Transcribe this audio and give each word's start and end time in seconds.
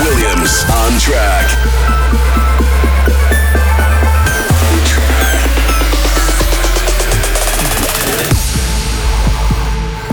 Williams. 0.00 0.64
On 0.70 0.98
track. 1.00 1.46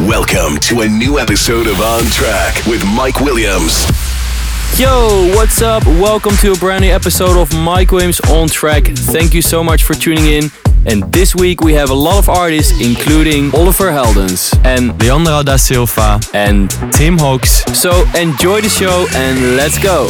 Welcome 0.08 0.60
to 0.62 0.82
a 0.82 0.88
new 0.88 1.20
episode 1.20 1.68
of 1.68 1.80
On 1.82 2.04
Track 2.12 2.66
with 2.66 2.84
Mike 2.96 3.20
Williams. 3.20 3.86
Yo, 4.80 5.32
what's 5.36 5.62
up? 5.62 5.86
Welcome 5.86 6.36
to 6.38 6.54
a 6.54 6.56
brand 6.56 6.84
new 6.84 6.92
episode 6.92 7.38
of 7.38 7.54
Mike 7.56 7.92
Williams 7.92 8.20
on 8.30 8.48
Track. 8.48 8.86
Thank 8.86 9.34
you 9.34 9.42
so 9.42 9.64
much 9.64 9.84
for 9.84 9.94
tuning 9.94 10.28
in. 10.28 10.63
And 10.86 11.04
this 11.12 11.34
week 11.36 11.62
we 11.62 11.74
have 11.74 11.90
a 11.90 11.94
lot 11.94 12.18
of 12.20 12.30
artists, 12.30 12.74
including 12.82 13.54
Oliver 13.56 13.92
Heldens 13.92 14.54
and 14.66 15.00
Leandro 15.02 15.44
da 15.44 15.56
Silva 15.56 16.20
and 16.34 16.70
Tim 16.92 17.18
Hawks. 17.18 17.64
so 17.74 17.92
enjoy 18.16 18.62
the 18.62 18.70
show 18.70 19.06
and 19.16 19.56
let's 19.56 19.78
go. 19.78 20.08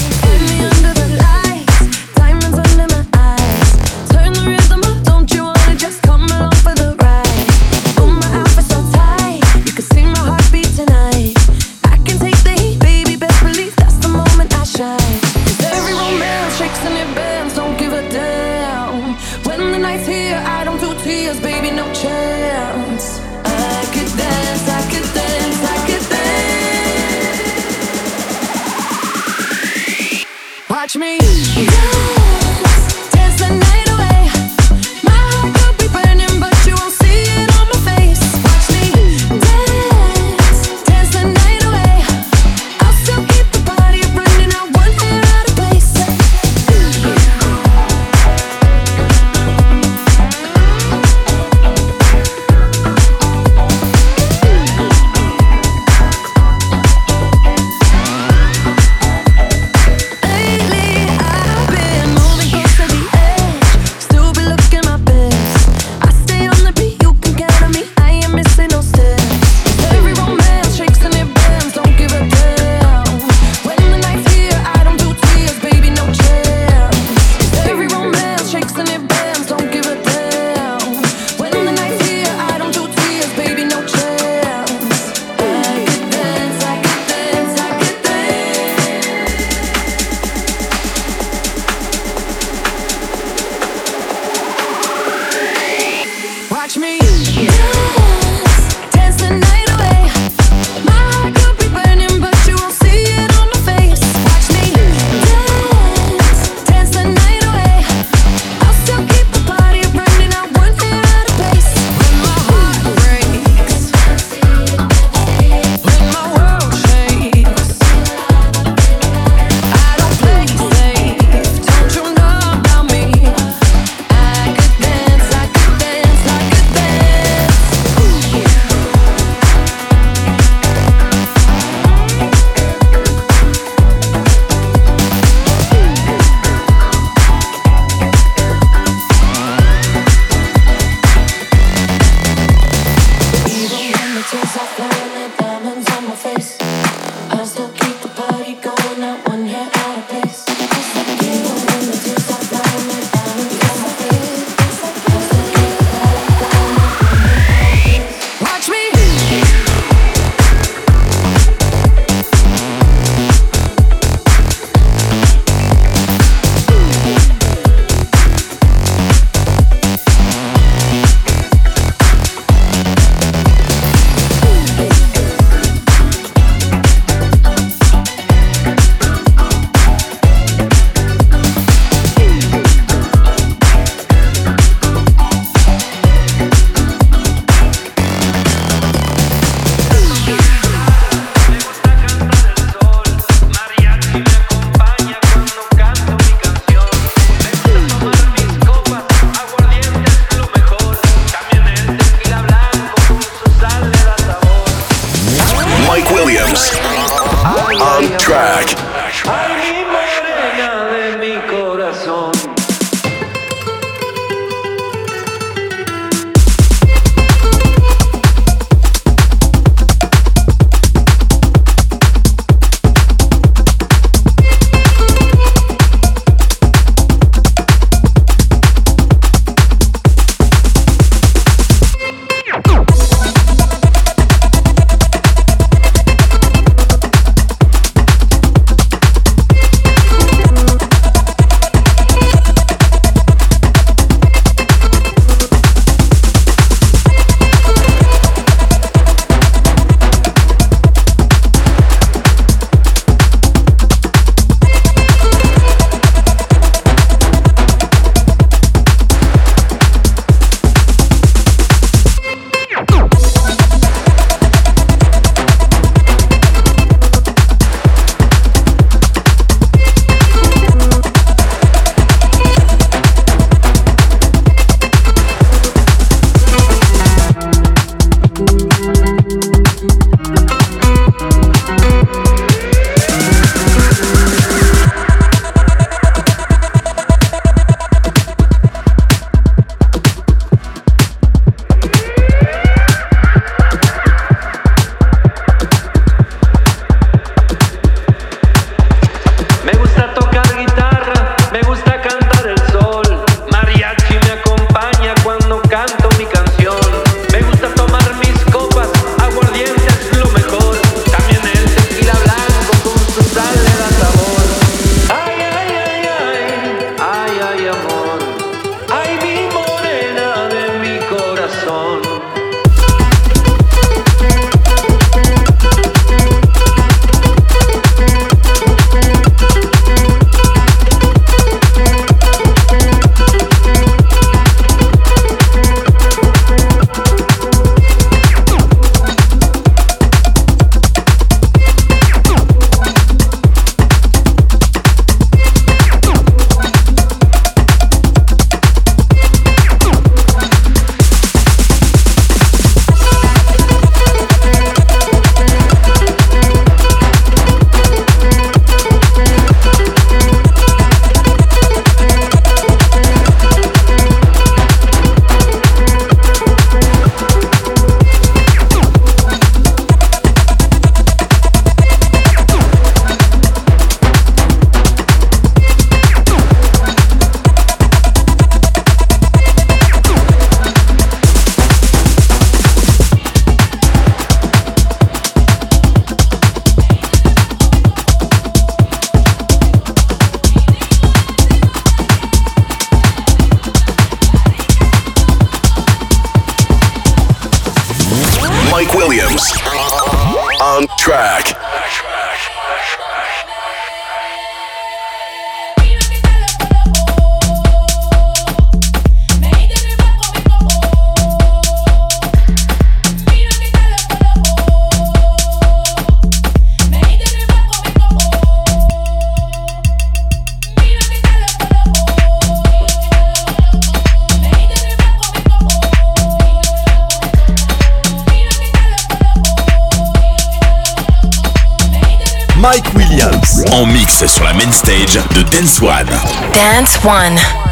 Main 434.54 434.72
stage 434.72 435.20
de 435.34 435.44
Dance 435.44 435.82
One. 435.82 436.10
Dance 436.54 436.98
One. 437.04 437.63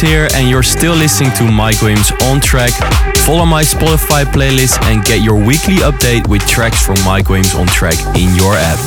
Here, 0.00 0.28
and 0.34 0.48
you're 0.48 0.62
still 0.62 0.94
listening 0.94 1.30
to 1.32 1.44
Mike 1.44 1.82
Williams 1.82 2.10
on 2.22 2.40
track. 2.40 2.70
Follow 3.18 3.44
my 3.44 3.62
Spotify 3.62 4.24
playlist 4.24 4.82
and 4.84 5.04
get 5.04 5.20
your 5.20 5.36
weekly 5.36 5.76
update 5.76 6.26
with 6.26 6.40
tracks 6.46 6.80
from 6.84 6.96
Mike 7.04 7.28
Williams 7.28 7.54
on 7.54 7.66
track 7.66 7.98
in 8.16 8.34
your 8.34 8.54
app. 8.54 8.78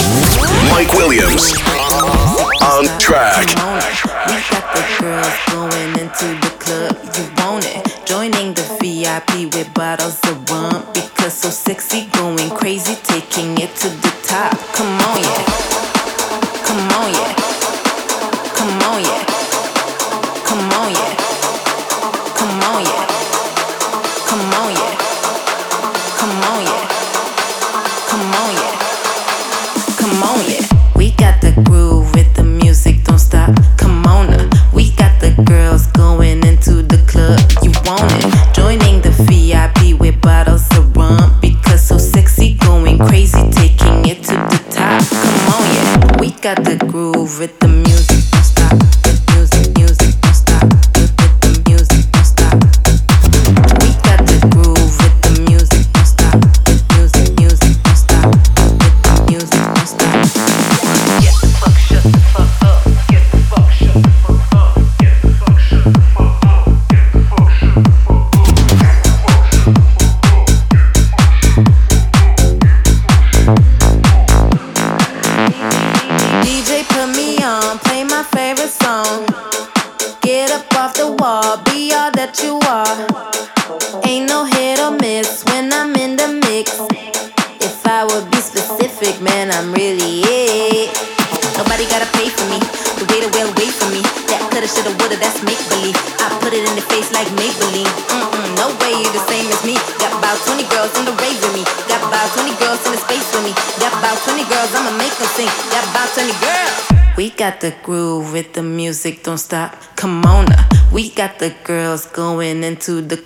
Mike 0.71 0.91
Williams 0.93 1.53
on 2.63 2.99
track. 2.99 3.72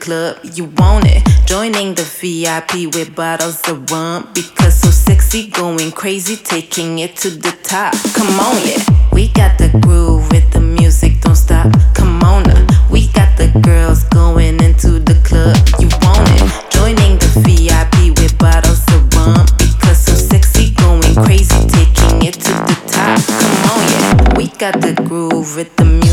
club, 0.07 0.39
you 0.41 0.63
want 0.79 1.03
it. 1.05 1.21
Joining 1.45 1.93
the 1.93 2.07
VIP 2.19 2.95
with 2.95 3.13
bottles 3.13 3.59
of 3.67 3.91
rum 3.91 4.29
because 4.33 4.79
so 4.79 4.89
sexy, 4.89 5.49
going 5.49 5.91
crazy, 5.91 6.37
taking 6.37 6.99
it 6.99 7.17
to 7.17 7.29
the 7.29 7.53
top. 7.63 7.93
Come 8.15 8.39
on, 8.39 8.55
yeah. 8.65 8.81
We 9.11 9.27
got 9.27 9.57
the 9.57 9.67
groove 9.83 10.31
with 10.31 10.49
the 10.53 10.61
music, 10.61 11.19
don't 11.19 11.35
stop. 11.35 11.67
Come 11.93 12.23
on, 12.23 12.49
uh. 12.49 12.65
we 12.89 13.09
got 13.19 13.37
the 13.37 13.49
girls 13.59 14.05
going 14.05 14.63
into 14.63 14.91
the 15.09 15.17
club. 15.27 15.57
You 15.81 15.89
want 16.05 16.29
it? 16.37 16.43
Joining 16.71 17.19
the 17.23 17.31
VIP 17.43 18.17
with 18.17 18.37
bottles 18.37 18.83
of 18.95 19.01
rum 19.13 19.45
because 19.57 19.99
so 20.07 20.13
sexy, 20.13 20.71
going 20.75 21.15
crazy, 21.25 21.59
taking 21.67 22.21
it 22.29 22.35
to 22.47 22.53
the 22.69 22.77
top. 22.95 23.19
Come 23.41 23.59
on, 23.73 23.81
yeah. 23.91 24.37
We 24.37 24.47
got 24.63 24.79
the 24.79 24.93
groove 25.05 25.57
with 25.57 25.75
the 25.75 25.83
music 25.83 26.06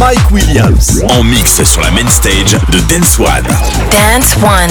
Mike 0.00 0.30
Williams 0.30 1.02
en 1.10 1.22
mix 1.22 1.62
sur 1.62 1.82
la 1.82 1.90
main 1.90 2.08
stage 2.08 2.56
de 2.70 2.80
Dance 2.88 3.18
One. 3.18 3.44
Dance 3.90 4.34
One. 4.42 4.70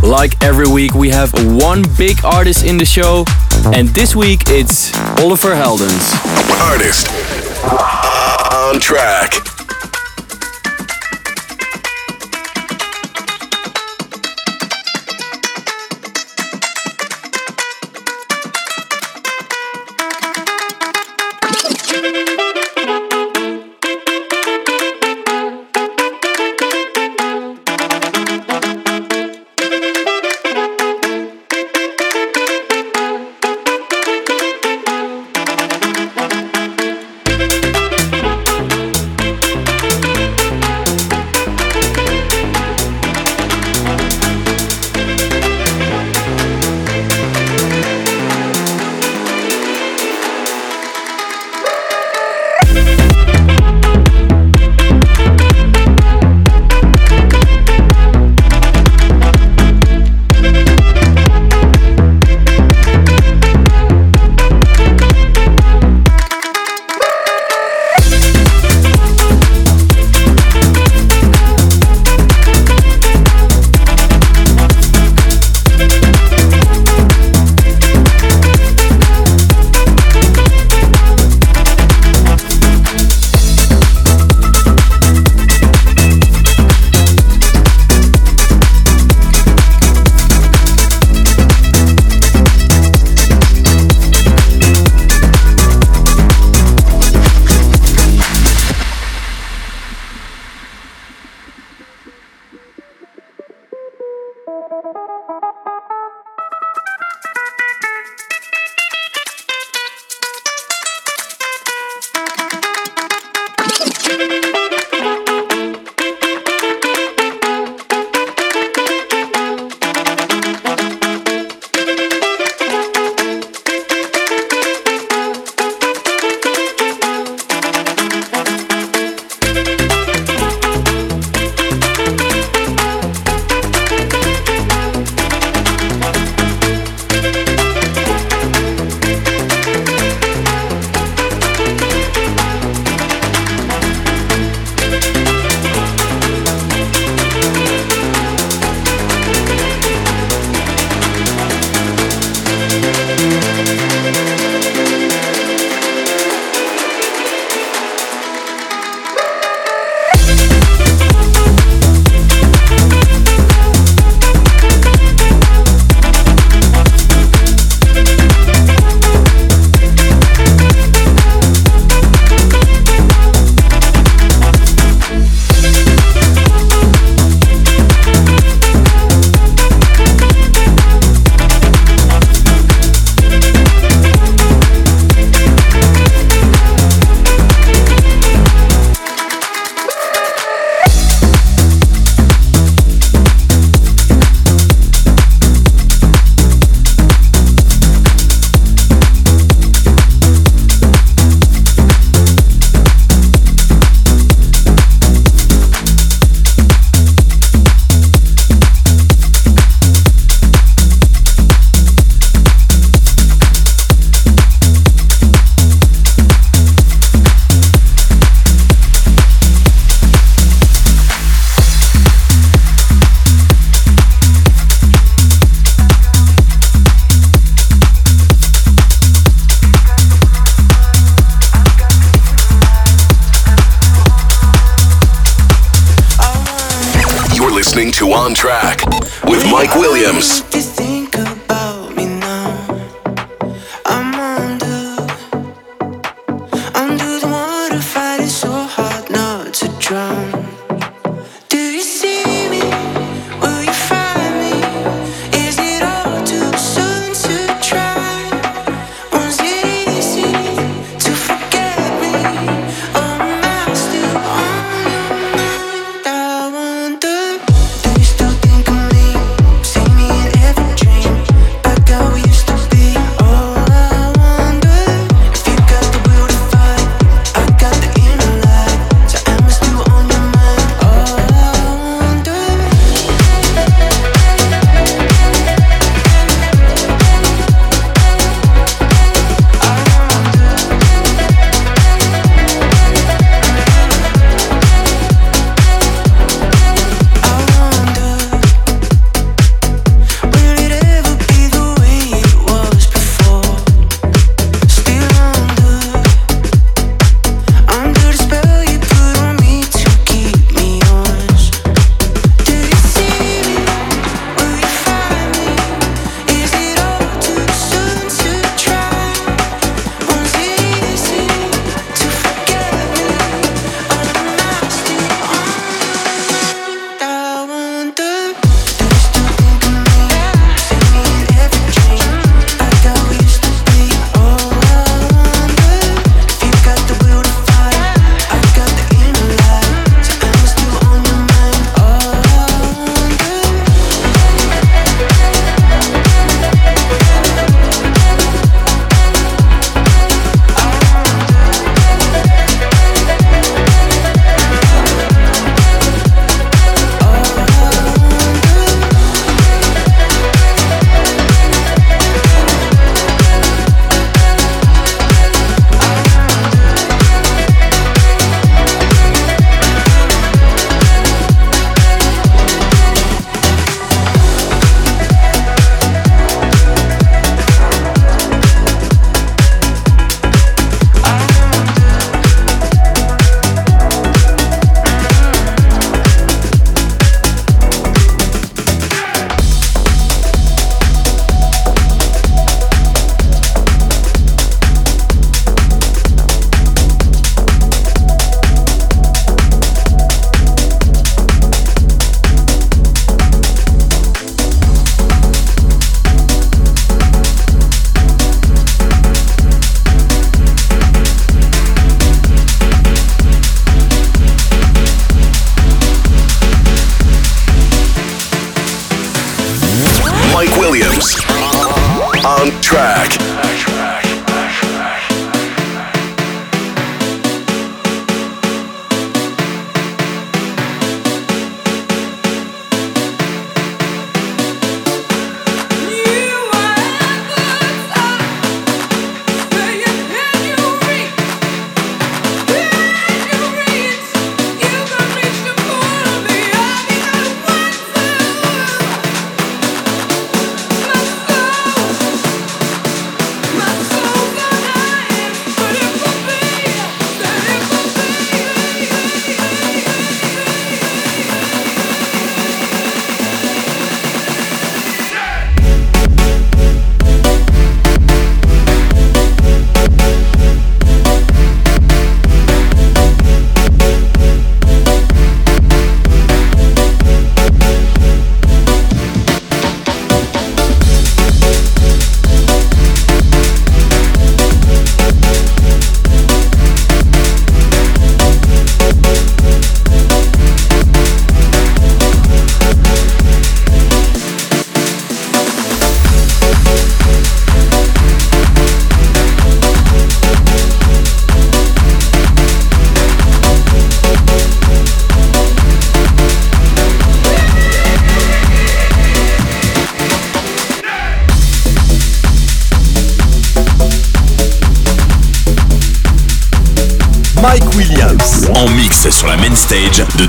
Like 0.00 0.36
every 0.44 0.68
week, 0.68 0.94
we 0.94 1.10
have 1.10 1.32
one 1.60 1.82
big 1.98 2.24
artist 2.24 2.64
in 2.64 2.78
the 2.78 2.84
show, 2.84 3.24
and 3.74 3.88
this 3.88 4.14
week 4.14 4.44
it's 4.46 4.92
Oliver 5.20 5.56
Heldens. 5.56 6.14
Artist 6.70 7.08
on 8.54 8.78
track. 8.78 9.57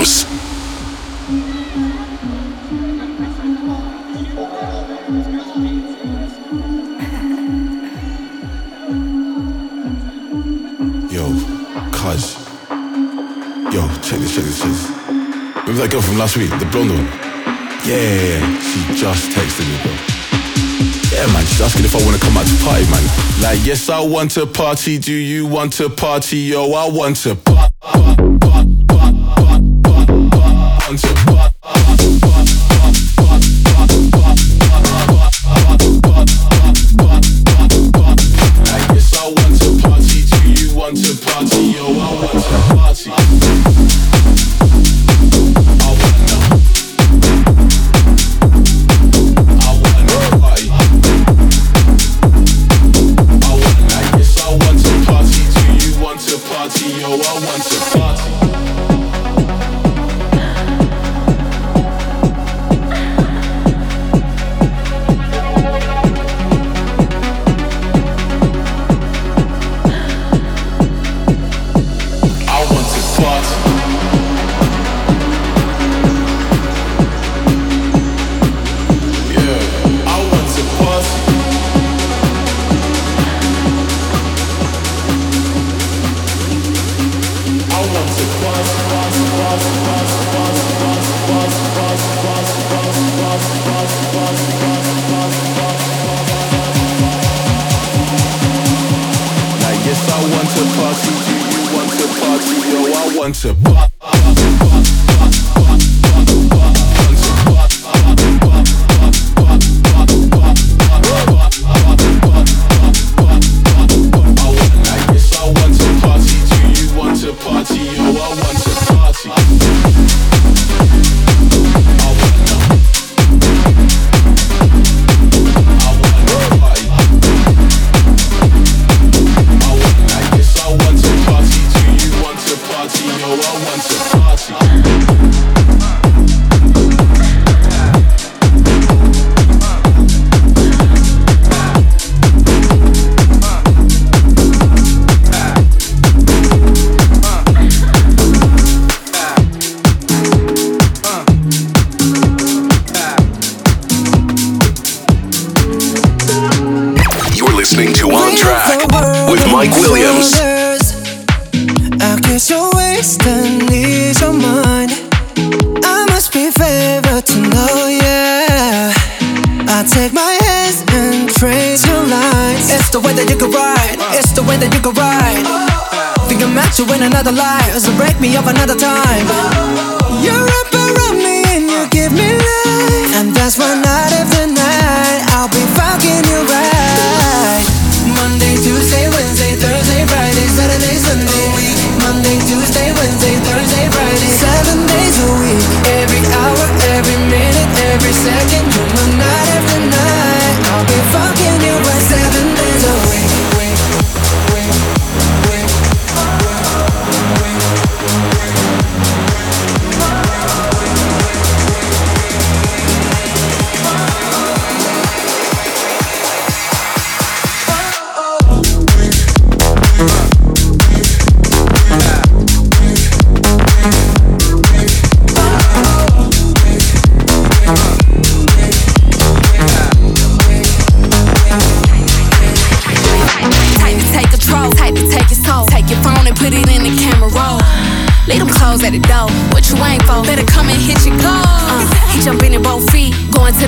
Yo, 0.00 0.06
cuz. 11.92 12.38
Yo, 13.70 13.86
check 14.00 14.20
this, 14.20 14.34
check 14.34 14.44
this, 14.44 14.58
check 14.58 14.70
this. 14.70 14.88
Remember 15.68 15.82
that 15.82 15.88
girl 15.90 16.00
from 16.00 16.16
last 16.16 16.38
week, 16.38 16.48
the 16.48 16.64
blonde 16.72 16.92
one? 16.92 17.04
Yeah, 17.84 18.40
she 18.64 18.80
just 18.96 19.28
texted 19.32 19.68
me, 19.68 19.76
bro. 19.82 19.92
Yeah, 21.12 21.26
man, 21.34 21.44
she's 21.44 21.60
asking 21.60 21.84
if 21.84 21.94
I 21.94 22.02
wanna 22.06 22.18
come 22.18 22.38
out 22.38 22.46
to 22.46 22.64
party, 22.64 22.88
man. 22.90 23.04
Like, 23.42 23.66
yes, 23.66 23.90
I 23.90 24.00
want 24.00 24.30
to 24.30 24.46
party. 24.46 24.96
Do 24.96 25.12
you 25.12 25.46
want 25.46 25.74
to 25.74 25.90
party? 25.90 26.38
Yo, 26.38 26.72
I 26.72 26.88
want 26.88 27.16
to 27.24 27.34
party. 27.34 27.69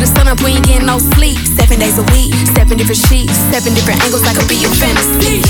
the 0.02 0.10
sun 0.18 0.26
up, 0.26 0.42
we 0.42 0.58
ain't 0.58 0.66
getting 0.66 0.86
no 0.90 0.98
sleep. 0.98 1.38
Seven 1.54 1.78
days 1.78 1.94
a 1.94 2.02
week, 2.10 2.34
seven 2.58 2.74
different 2.74 2.98
sheets, 3.06 3.38
seven 3.54 3.70
different 3.70 4.02
angles, 4.02 4.26
I 4.26 4.34
could 4.34 4.50
be 4.50 4.58
your 4.58 4.74
fantasy. 4.74 5.46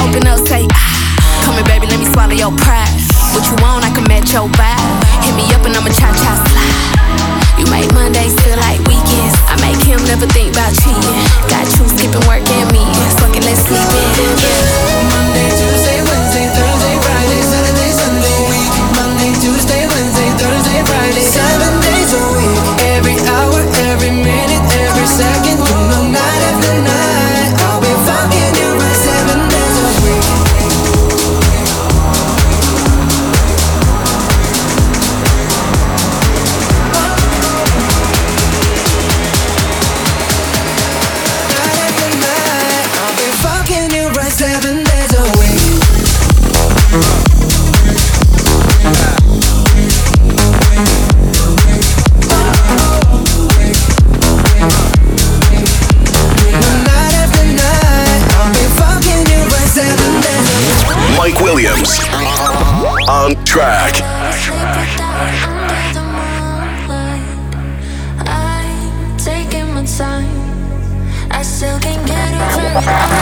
Open 0.00 0.24
up, 0.24 0.40
say, 0.48 0.64
ah. 0.72 1.44
Come 1.44 1.60
here, 1.60 1.68
baby, 1.68 1.84
let 1.92 2.00
me 2.00 2.08
swallow 2.08 2.32
your 2.32 2.52
pride. 2.64 2.88
What 3.36 3.44
you 3.44 3.56
want, 3.60 3.84
I 3.84 3.92
can 3.92 4.08
match 4.08 4.32
your 4.32 4.48
vibe. 4.56 4.80
Hit 5.20 5.36
me 5.36 5.44
up 5.52 5.60
and 5.68 5.76
I'ma 5.76 5.92
cha 5.92 6.08
cha 6.16 6.32
slide. 6.48 7.60
You 7.60 7.68
make 7.68 7.92
Mondays 7.92 8.32
feel 8.40 8.56
like 8.64 8.80
weekends. 8.88 9.36
I 9.52 9.60
make 9.60 9.80
him 9.84 10.00
never 10.08 10.24
think 10.32 10.56
about 10.56 10.72
cheating. 10.72 11.16
Got 11.52 11.68
you 11.76 11.84
skipping 11.92 12.24
work 12.24 12.40
and 12.40 12.68
me. 12.72 12.80
Fuck 13.20 13.36
it, 13.36 13.44
let's 13.44 13.60
sleep 13.68 13.84
in. 13.84 14.32
Yeah. 14.40 15.12
Monday. 15.12 15.53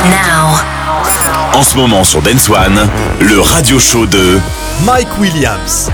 Now, 0.09 0.57
En 1.53 1.62
ce 1.62 1.77
moment 1.77 2.03
sur 2.03 2.23
Dance 2.23 2.49
One, 2.49 2.88
le 3.21 3.40
radio 3.40 3.79
show 3.79 4.07
de 4.07 4.40
Mike 4.87 5.18
Williams. 5.21 5.90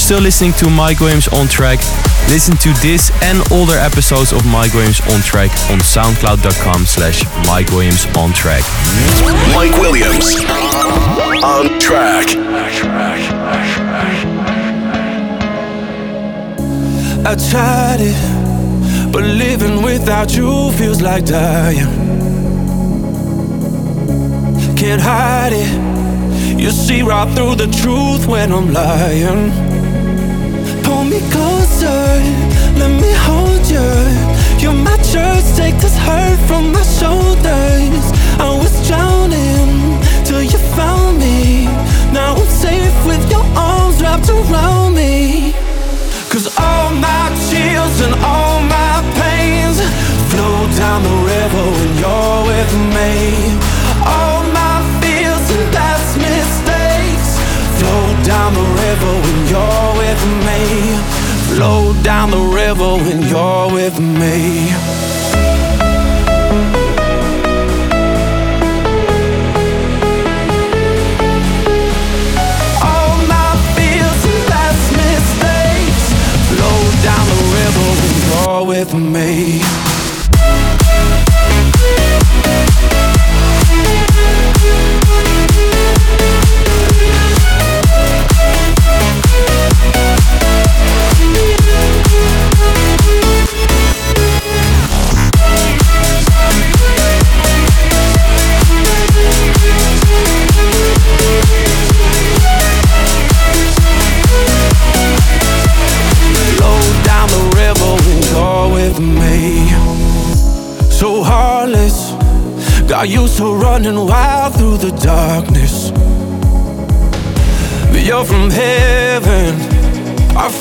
Still 0.00 0.20
listening 0.20 0.52
to 0.54 0.70
Mike 0.70 1.00
Williams 1.00 1.28
on 1.28 1.46
track. 1.46 1.78
Listen 2.28 2.56
to 2.56 2.72
this 2.80 3.10
and 3.22 3.38
older 3.52 3.74
episodes 3.74 4.32
of 4.32 4.44
Mike 4.46 4.72
Williams 4.72 5.00
on 5.12 5.20
track 5.20 5.50
on 5.70 5.78
soundcloud.com 5.80 6.86
slash 6.86 7.22
Mike 7.46 7.68
Williams 7.70 8.06
on 8.16 8.32
track. 8.32 8.62
Mike 9.54 9.72
Williams. 9.72 10.36
On 11.44 11.78
track. 11.78 12.28
I 17.26 17.34
tried 17.50 18.00
it, 18.00 19.12
but 19.12 19.22
living 19.22 19.82
without 19.82 20.34
you 20.34 20.72
feels 20.72 21.02
like 21.02 21.26
dying. 21.26 21.86
Can't 24.76 25.02
hide 25.02 25.52
it. 25.52 26.58
You 26.58 26.70
see 26.70 27.02
right 27.02 27.28
through 27.34 27.56
the 27.56 27.66
truth 27.66 28.26
when 28.26 28.50
I'm 28.52 28.72
lying. 28.72 29.69
Me 31.10 31.18
closer, 31.32 32.06
let 32.78 32.92
me 33.02 33.12
hold 33.26 33.66
you. 33.68 33.90
You're 34.62 34.72
my 34.72 34.96
church, 35.12 35.44
take 35.56 35.76
this 35.78 35.96
hurt 35.98 36.38
from 36.46 36.70
my 36.70 36.82
shoulders. 36.82 38.04
I 38.38 38.56
was 38.62 38.70
drowning 38.86 39.98
till 40.24 40.40
you 40.40 40.58
found 40.78 41.18
me. 41.18 41.64
Now 42.12 42.36
I'm 42.36 42.46
safe 42.46 42.94
with 43.04 43.28
your 43.28 43.44
arms 43.58 44.00
wrapped 44.00 44.28
around 44.28 44.94
me. 44.94 45.52
Cause 46.30 46.46
all 46.56 46.90
my 46.94 47.26
chills 47.50 47.96
and 48.06 48.14
all 48.22 48.60
my 48.62 49.02
pains 49.18 49.80
flow 50.30 50.58
down 50.78 51.02
the 51.02 51.16
river 51.34 51.64
when 51.74 51.90
you're 51.98 52.40
with 52.50 52.72
me. 52.94 53.79
Down 58.30 58.54
the 58.54 58.68
river 58.86 59.12
when 59.24 59.38
you're 59.50 59.92
with 60.02 60.22
me. 60.46 60.62
Flow 61.50 61.80
down 62.02 62.30
the 62.30 62.44
river 62.62 62.90
when 63.04 63.20
you're 63.32 63.68
with 63.78 63.98
me. 64.20 64.70
All 72.90 73.16
my 73.26 73.50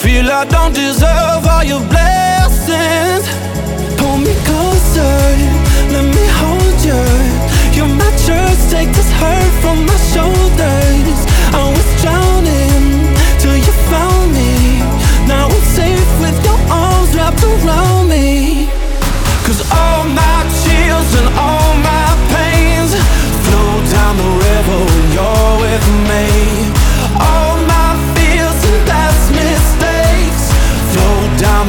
feel 0.01 0.31
I 0.31 0.45
don't 0.45 0.73
deserve 0.73 1.43
all 1.45 1.63
your 1.63 1.83
blessings. 1.93 3.25
Pull 3.99 4.17
me 4.17 4.33
closer, 4.47 5.15
let 5.93 6.05
me 6.15 6.25
hold 6.39 6.77
you. 6.87 7.03
You're 7.75 7.93
my 8.03 8.11
church, 8.25 8.59
take 8.71 8.91
this 8.95 9.11
hurt 9.19 9.53
from 9.61 9.77
my 9.89 9.99
shoulders. 10.13 11.19
I 11.51 11.63
was 11.75 11.87
drowning 12.01 13.11
till 13.41 13.57
you 13.65 13.73
found 13.91 14.27
me. 14.39 14.79
Now 15.27 15.45
I'm 15.51 15.65
safe 15.77 16.11
with 16.23 16.37
your 16.47 16.59
arms 16.71 17.11
wrapped 17.15 17.43
around 17.43 18.07
me. 18.07 18.69
Cause 19.45 19.61
all 19.79 20.03
my 20.21 20.39
chills 20.61 21.09
and 21.19 21.29
all 21.45 21.71
my 21.91 22.07
pains 22.31 22.91
flow 23.43 23.71
down 23.91 24.15
the 24.17 24.39
This 26.39 26.75
is 26.75 26.78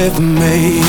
with 0.00 0.18
me. 0.18 0.79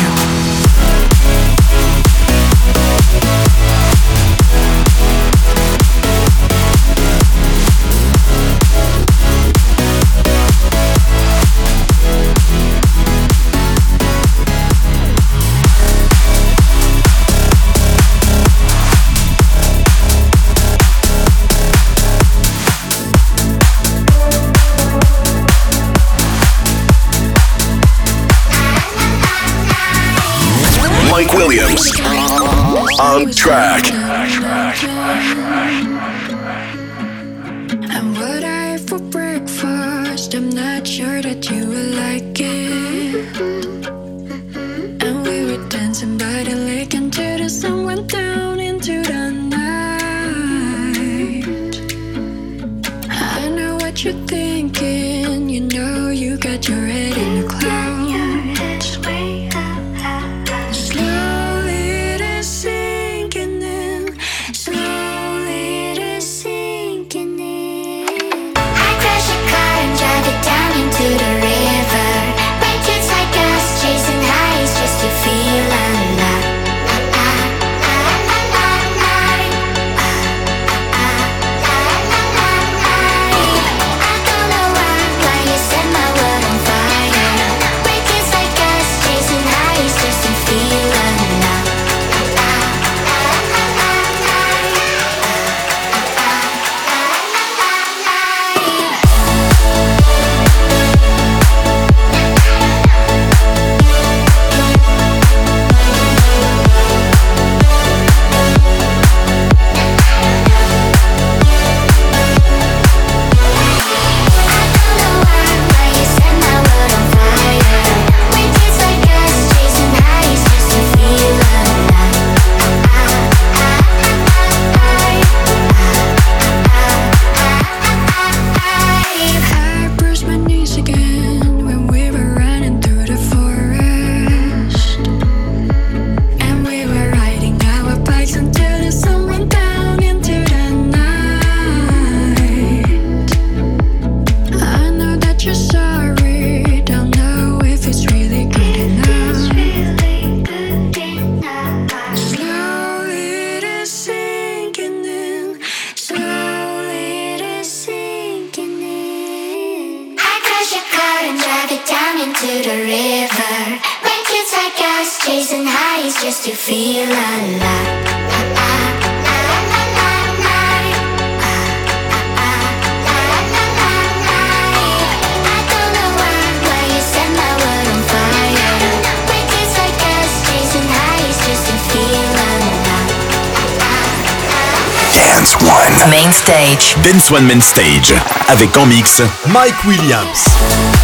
Dance 187.03 187.31
One 187.31 187.47
Man 187.47 187.61
Stage 187.61 188.13
avec 188.47 188.77
en 188.77 188.85
mix 188.85 189.21
Mike 189.47 189.83
Williams. 189.85 191.00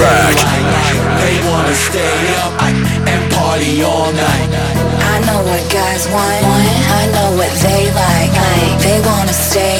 track. 0.00 0.36
They 1.20 1.36
wanna 1.48 1.76
stay 1.88 2.20
up 2.44 2.54
and 3.12 3.22
party 3.36 3.82
all 3.84 4.10
night. 4.12 4.48
I 5.12 5.16
know 5.26 5.40
what 5.48 5.62
guys 5.68 6.04
want. 6.14 6.42
I 7.00 7.02
know 7.14 7.28
what 7.40 7.52
they 7.64 7.82
like. 8.04 8.32
They 8.84 8.98
wanna 9.08 9.36
stay 9.48 9.79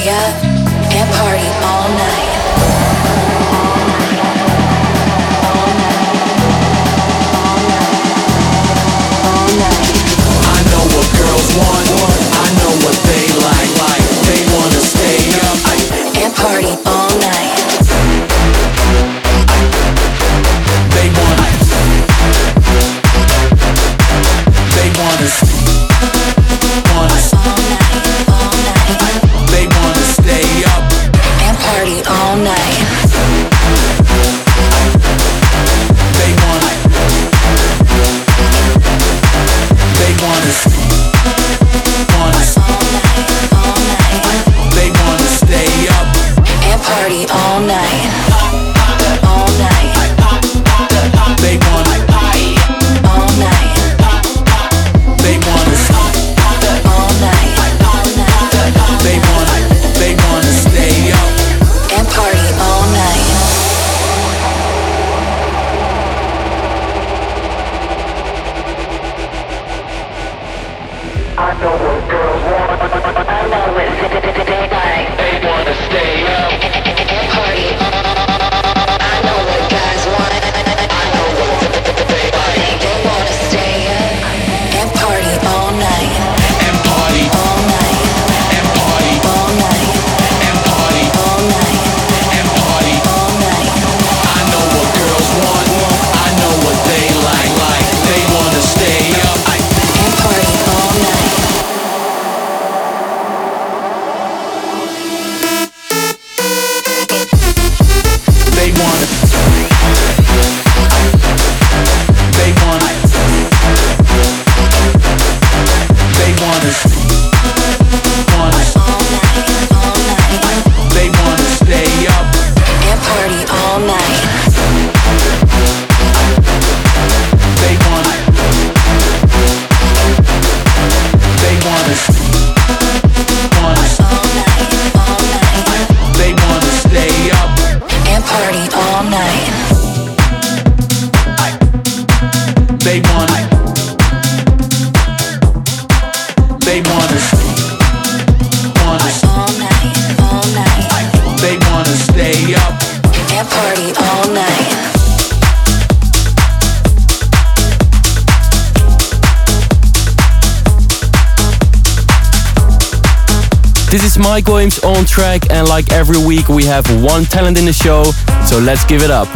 Mike 164.31 164.47
Williams 164.47 164.79
on 164.85 165.05
track, 165.07 165.51
and 165.51 165.69
like 165.69 165.91
every 165.91 166.25
week, 166.25 166.49
we 166.49 166.65
have 166.65 166.87
one 167.03 167.25
talent 167.25 167.59
in 167.59 167.65
the 167.65 167.73
show, 167.73 168.05
so 168.47 168.61
let's 168.61 168.85
give 168.85 169.03
it 169.03 169.11
up. 169.11 169.27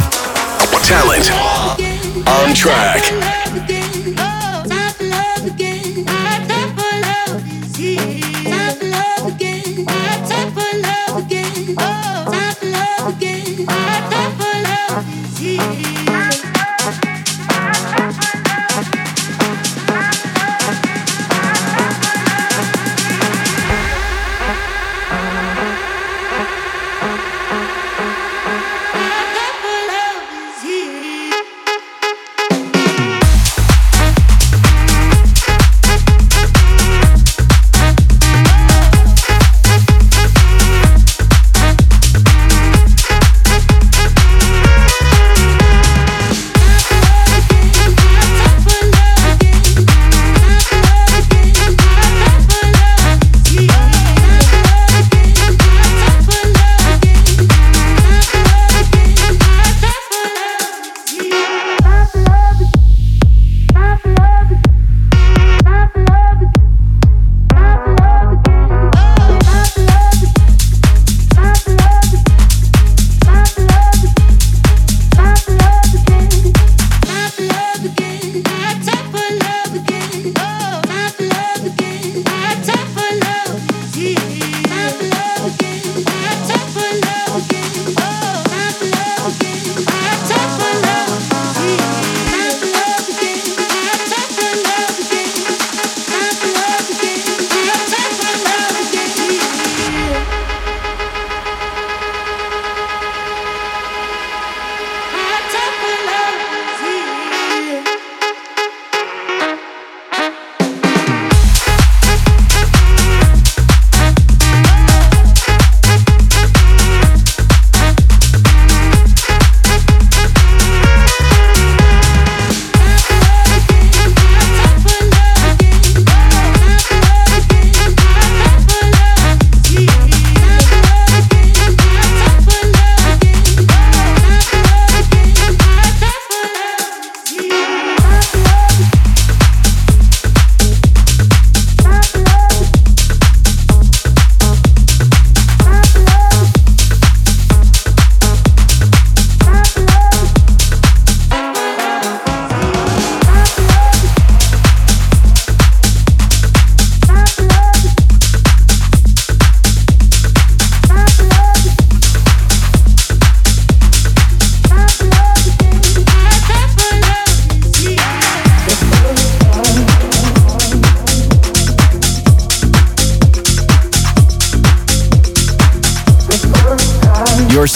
Talent 0.83 1.29
on 2.25 2.55
track. 2.55 3.34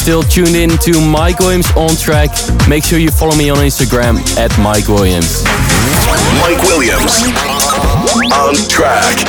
Still 0.10 0.24
tuned 0.24 0.56
in 0.56 0.72
to 0.80 1.00
Mike 1.00 1.38
Williams 1.38 1.70
on 1.76 1.96
track. 1.96 2.32
Make 2.68 2.84
sure 2.84 2.98
you 2.98 3.12
follow 3.12 3.36
me 3.38 3.52
on 3.52 3.58
Instagram 3.58 4.18
at 4.40 4.50
Mike 4.58 4.88
Williams. 4.88 5.44
Mike 6.42 6.64
Williams 6.64 7.22
on 8.34 8.56
track. 8.68 9.20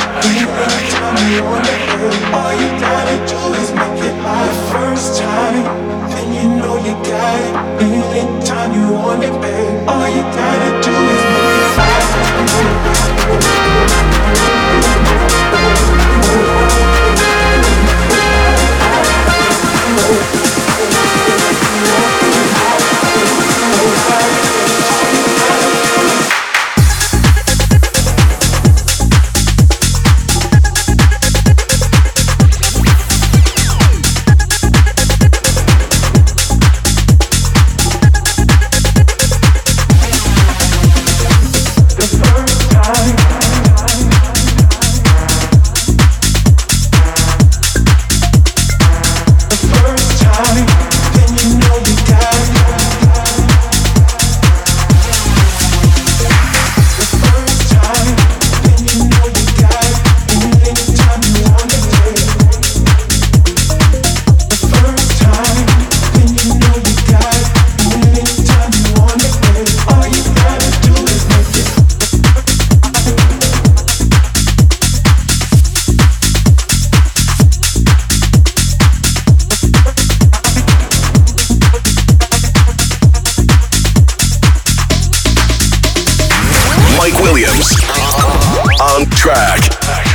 back. 89.41 90.10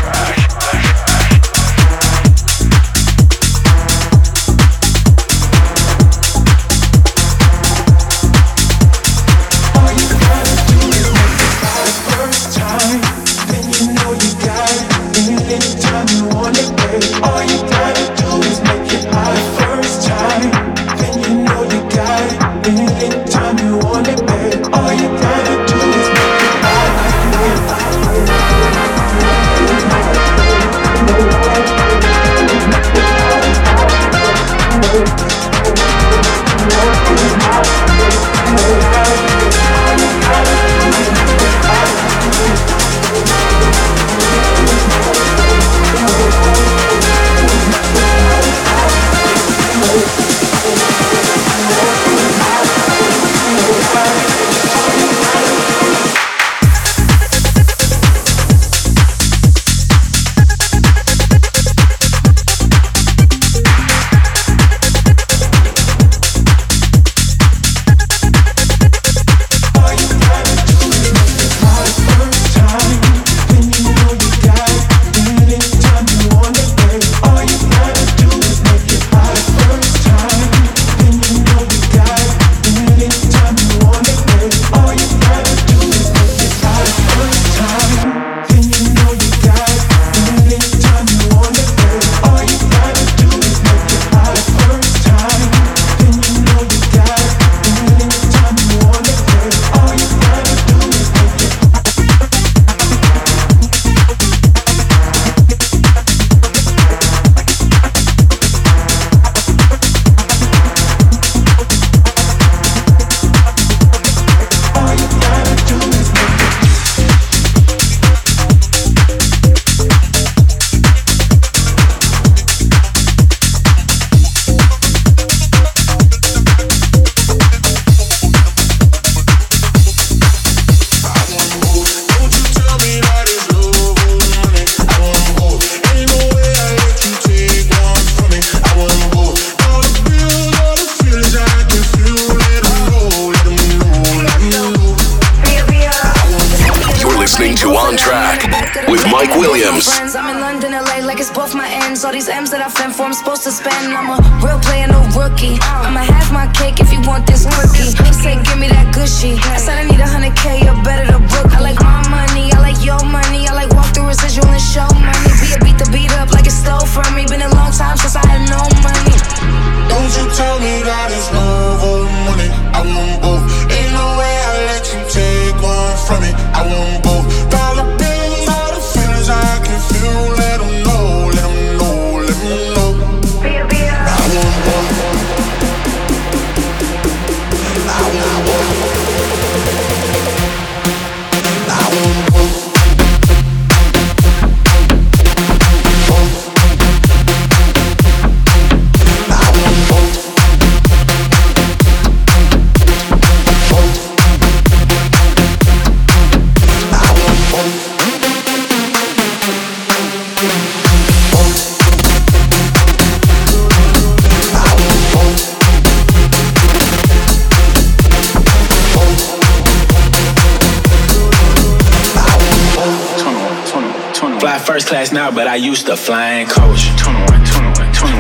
First 224.77 224.89
class 224.89 225.11
now, 225.11 225.31
but 225.31 225.47
I 225.49 225.57
used 225.57 225.87
to 225.87 225.97
fly 225.97 226.45
in 226.45 226.47
coach. 226.47 226.93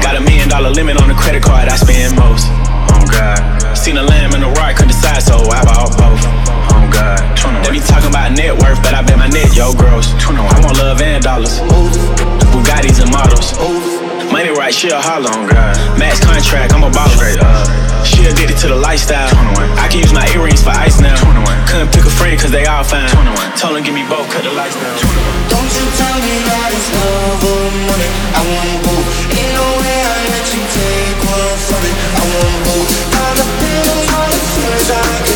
Got 0.00 0.16
a 0.16 0.22
million 0.22 0.48
dollar 0.48 0.70
limit 0.70 0.96
on 0.96 1.08
the 1.08 1.14
credit 1.14 1.42
card, 1.42 1.68
I 1.68 1.76
spend 1.76 2.16
most. 2.16 2.48
Oh 2.48 3.04
God. 3.12 3.76
Seen 3.76 3.98
a 3.98 4.02
lamb 4.02 4.32
and 4.32 4.42
a 4.42 4.48
rock, 4.56 4.76
couldn't 4.76 4.88
decide, 4.88 5.22
so 5.22 5.36
I 5.36 5.60
bought 5.68 5.92
both. 6.00 6.22
Oh 6.72 6.88
God. 6.88 7.20
They 7.62 7.72
be 7.72 7.80
talking 7.80 8.08
about 8.08 8.32
net 8.32 8.56
worth, 8.56 8.80
but 8.82 8.94
I 8.94 9.02
bet 9.02 9.18
my 9.18 9.28
net, 9.28 9.54
yo, 9.54 9.74
gross. 9.74 10.08
I 10.24 10.60
want 10.64 10.78
love 10.78 11.02
and 11.02 11.22
dollars. 11.22 11.60
Bugattis 12.56 13.02
and 13.02 13.12
models. 13.12 13.52
Money 14.32 14.50
right, 14.50 14.74
she 14.74 14.88
a 14.90 14.98
holler 15.00 15.30
on 15.32 15.46
God. 15.48 15.74
Max 15.98 16.20
contract, 16.20 16.74
I'm 16.74 16.82
a 16.84 16.90
baller. 16.90 17.16
Straight 17.16 17.40
up. 17.40 17.66
She 18.04 18.26
addicted 18.26 18.58
to 18.62 18.68
the 18.68 18.76
lifestyle. 18.76 19.28
I 19.78 19.88
can 19.88 20.00
use 20.00 20.12
my 20.12 20.26
earrings 20.34 20.62
for 20.62 20.70
ice 20.70 21.00
now. 21.00 21.16
Couldn't 21.66 21.90
pick 21.92 22.04
a 22.04 22.10
friend 22.10 22.38
cause 22.38 22.50
they 22.50 22.66
all 22.66 22.84
fine. 22.84 23.10
Told 23.58 23.76
him 23.76 23.82
give 23.82 23.94
me 23.94 24.04
both, 24.06 24.28
cut 24.30 24.42
the 24.44 24.52
lights 24.52 24.76
down. 24.76 24.94
Don't 25.50 25.70
you 25.72 25.84
tell 25.98 26.18
me 26.22 26.34
that 26.46 26.68
it's 26.74 26.88
love 26.94 27.42
or 27.42 27.66
money. 27.90 28.10
I 28.34 28.40
want 28.46 28.78
both. 28.86 29.06
Ain't 29.34 29.52
no 29.54 29.66
way 29.82 29.98
I 30.04 30.16
let 30.30 30.46
you 30.54 30.62
take 30.74 31.18
one 31.26 31.58
from 31.66 31.80
me. 31.82 31.92
I 31.94 32.22
want 32.26 32.56
both. 32.66 32.88
Dollar 33.14 33.48
bills, 33.62 34.06
all 34.10 34.28
the 34.30 34.42
feelings 34.54 34.90
I 34.90 35.02
can 35.26 35.35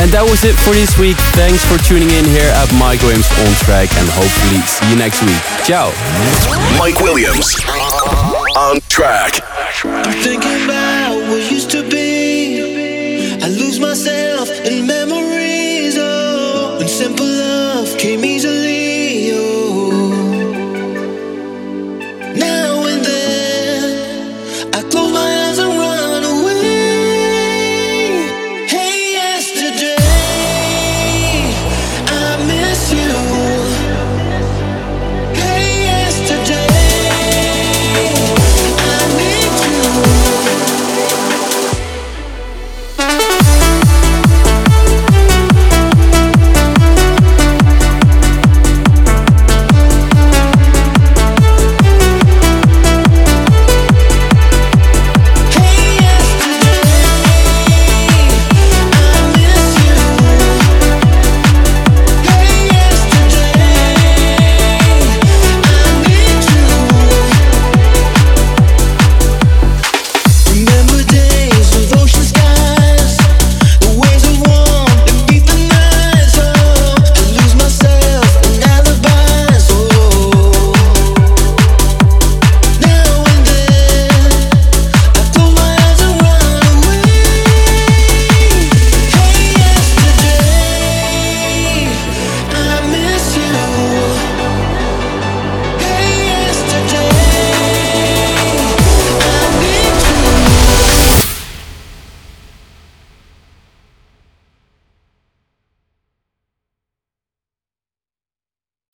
And 0.00 0.08
that 0.16 0.24
was 0.24 0.48
it 0.48 0.56
for 0.56 0.72
this 0.72 0.96
week. 0.96 1.20
Thanks 1.36 1.60
for 1.60 1.76
tuning 1.84 2.08
in 2.08 2.24
here 2.24 2.48
at 2.56 2.72
Mike 2.80 3.04
Williams 3.04 3.28
on 3.44 3.52
track 3.60 3.92
and 4.00 4.08
hopefully 4.08 4.64
see 4.64 4.88
you 4.88 4.96
next 4.96 5.20
week. 5.20 5.36
Ciao. 5.60 5.92
Mike 6.80 7.04
Williams 7.04 7.60
on 8.56 8.80
track. 8.88 9.44
I'm 9.84 10.16
thinking 10.24 10.64
about 10.64 11.20
what 11.28 11.44
used 11.52 11.70
to 11.72 11.84
be 11.84 12.09